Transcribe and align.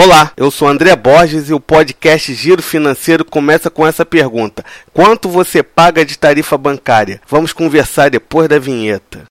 Olá, 0.00 0.30
eu 0.36 0.48
sou 0.48 0.68
André 0.68 0.94
Borges 0.94 1.50
e 1.50 1.52
o 1.52 1.58
podcast 1.58 2.32
Giro 2.32 2.62
Financeiro 2.62 3.24
começa 3.24 3.68
com 3.68 3.84
essa 3.84 4.06
pergunta: 4.06 4.64
Quanto 4.94 5.28
você 5.28 5.60
paga 5.60 6.04
de 6.04 6.16
tarifa 6.16 6.56
bancária? 6.56 7.20
Vamos 7.26 7.52
conversar 7.52 8.08
depois 8.08 8.48
da 8.48 8.60
vinheta. 8.60 9.24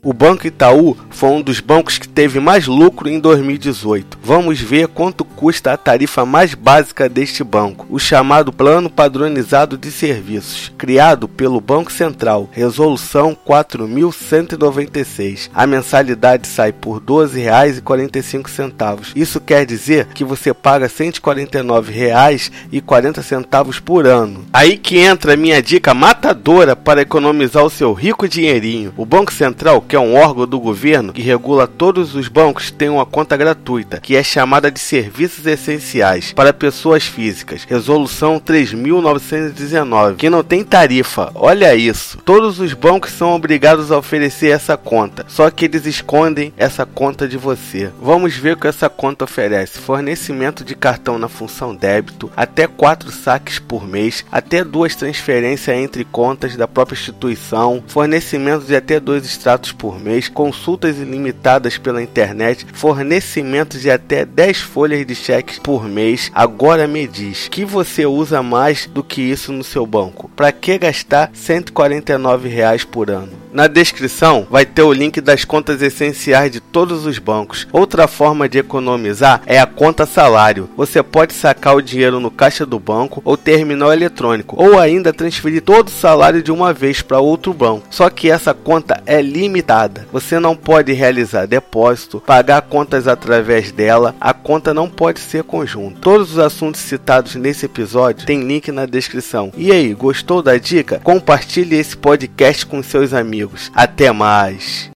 O 0.00 0.12
Banco 0.12 0.46
Itaú 0.46 0.96
foi 1.16 1.30
um 1.30 1.40
dos 1.40 1.60
bancos 1.60 1.96
que 1.96 2.06
teve 2.06 2.38
mais 2.38 2.66
lucro 2.66 3.08
em 3.08 3.18
2018. 3.18 4.18
Vamos 4.22 4.60
ver 4.60 4.88
quanto 4.88 5.24
custa 5.24 5.72
a 5.72 5.76
tarifa 5.76 6.26
mais 6.26 6.52
básica 6.52 7.08
deste 7.08 7.42
banco, 7.42 7.86
o 7.88 7.98
chamado 7.98 8.52
Plano 8.52 8.90
Padronizado 8.90 9.78
de 9.78 9.90
Serviços, 9.90 10.70
criado 10.76 11.26
pelo 11.26 11.58
Banco 11.58 11.90
Central, 11.90 12.50
Resolução 12.52 13.34
4196. 13.34 15.50
A 15.54 15.66
mensalidade 15.66 16.46
sai 16.46 16.70
por 16.70 16.98
R$ 16.98 17.04
12,45. 17.06 19.12
Isso 19.16 19.40
quer 19.40 19.64
dizer 19.64 20.08
que 20.08 20.22
você 20.22 20.52
paga 20.52 20.84
R$ 20.84 20.92
149,40 20.92 23.80
por 23.80 24.06
ano. 24.06 24.44
Aí 24.52 24.76
que 24.76 24.98
entra 24.98 25.32
a 25.32 25.36
minha 25.36 25.62
dica 25.62 25.94
matadora 25.94 26.76
para 26.76 27.00
economizar 27.00 27.64
o 27.64 27.70
seu 27.70 27.94
rico 27.94 28.28
dinheirinho. 28.28 28.92
O 28.98 29.06
Banco 29.06 29.32
Central 29.32 29.80
que 29.80 29.96
é 29.96 29.98
um 29.98 30.14
órgão 30.14 30.46
do 30.46 30.60
governo 30.60 31.05
que 31.12 31.22
regula 31.22 31.66
todos 31.66 32.14
os 32.14 32.28
bancos, 32.28 32.70
tem 32.70 32.88
uma 32.88 33.06
conta 33.06 33.36
gratuita, 33.36 34.00
que 34.00 34.16
é 34.16 34.22
chamada 34.22 34.70
de 34.70 34.78
Serviços 34.78 35.46
Essenciais 35.46 36.32
para 36.32 36.52
pessoas 36.52 37.04
físicas. 37.04 37.64
Resolução 37.64 38.38
3919, 38.38 40.16
que 40.16 40.30
não 40.30 40.42
tem 40.42 40.64
tarifa. 40.64 41.30
Olha 41.34 41.74
isso. 41.74 42.18
Todos 42.24 42.60
os 42.60 42.72
bancos 42.72 43.12
são 43.12 43.34
obrigados 43.34 43.90
a 43.90 43.98
oferecer 43.98 44.48
essa 44.48 44.76
conta, 44.76 45.24
só 45.28 45.50
que 45.50 45.64
eles 45.64 45.86
escondem 45.86 46.52
essa 46.56 46.86
conta 46.86 47.28
de 47.28 47.36
você. 47.36 47.90
Vamos 48.00 48.36
ver 48.36 48.54
o 48.54 48.56
que 48.56 48.66
essa 48.66 48.88
conta 48.88 49.24
oferece: 49.24 49.78
fornecimento 49.78 50.64
de 50.64 50.74
cartão 50.74 51.18
na 51.18 51.28
função 51.28 51.74
débito, 51.74 52.30
até 52.36 52.66
quatro 52.66 53.10
saques 53.10 53.58
por 53.58 53.86
mês, 53.86 54.24
até 54.30 54.64
duas 54.64 54.94
transferências 54.94 55.76
entre 55.76 56.04
contas 56.04 56.56
da 56.56 56.68
própria 56.68 56.96
instituição, 56.96 57.82
fornecimento 57.86 58.64
de 58.64 58.76
até 58.76 59.00
dois 59.00 59.24
extratos 59.24 59.72
por 59.72 59.98
mês, 60.00 60.28
consultas 60.28 60.95
ilimitadas 60.96 61.78
pela 61.78 62.02
internet, 62.02 62.66
fornecimento 62.72 63.78
de 63.78 63.90
até 63.90 64.24
10 64.24 64.60
folhas 64.60 65.06
de 65.06 65.14
cheques 65.14 65.58
por 65.58 65.84
mês. 65.84 66.30
Agora 66.34 66.86
me 66.86 67.06
diz, 67.06 67.48
que 67.48 67.64
você 67.64 68.06
usa 68.06 68.42
mais 68.42 68.86
do 68.86 69.02
que 69.02 69.20
isso 69.20 69.52
no 69.52 69.64
seu 69.64 69.86
banco? 69.86 70.30
Para 70.34 70.52
que 70.52 70.78
gastar 70.78 71.30
149 71.32 72.48
reais 72.48 72.84
por 72.84 73.10
ano? 73.10 73.45
Na 73.56 73.68
descrição 73.68 74.46
vai 74.50 74.66
ter 74.66 74.82
o 74.82 74.92
link 74.92 75.18
das 75.18 75.42
contas 75.42 75.80
essenciais 75.80 76.52
de 76.52 76.60
todos 76.60 77.06
os 77.06 77.18
bancos. 77.18 77.66
Outra 77.72 78.06
forma 78.06 78.46
de 78.46 78.58
economizar 78.58 79.40
é 79.46 79.58
a 79.58 79.64
conta 79.64 80.04
salário. 80.04 80.68
Você 80.76 81.02
pode 81.02 81.32
sacar 81.32 81.74
o 81.74 81.80
dinheiro 81.80 82.20
no 82.20 82.30
caixa 82.30 82.66
do 82.66 82.78
banco 82.78 83.22
ou 83.24 83.34
terminal 83.34 83.90
eletrônico, 83.90 84.62
ou 84.62 84.78
ainda 84.78 85.10
transferir 85.10 85.62
todo 85.62 85.88
o 85.88 85.90
salário 85.90 86.42
de 86.42 86.52
uma 86.52 86.74
vez 86.74 87.00
para 87.00 87.18
outro 87.18 87.54
banco. 87.54 87.86
Só 87.88 88.10
que 88.10 88.30
essa 88.30 88.52
conta 88.52 89.02
é 89.06 89.22
limitada. 89.22 90.06
Você 90.12 90.38
não 90.38 90.54
pode 90.54 90.92
realizar 90.92 91.46
depósito, 91.46 92.20
pagar 92.26 92.60
contas 92.60 93.08
através 93.08 93.72
dela. 93.72 94.14
A 94.20 94.34
conta 94.34 94.74
não 94.74 94.86
pode 94.86 95.18
ser 95.18 95.44
conjunta. 95.44 95.98
Todos 96.02 96.32
os 96.32 96.38
assuntos 96.38 96.82
citados 96.82 97.34
nesse 97.36 97.64
episódio 97.64 98.26
tem 98.26 98.42
link 98.42 98.70
na 98.70 98.84
descrição. 98.84 99.50
E 99.56 99.72
aí, 99.72 99.94
gostou 99.94 100.42
da 100.42 100.58
dica? 100.58 101.00
Compartilhe 101.02 101.76
esse 101.76 101.96
podcast 101.96 102.66
com 102.66 102.82
seus 102.82 103.14
amigos 103.14 103.45
amigos. 103.46 103.70
Até 103.74 104.12
mais! 104.12 104.90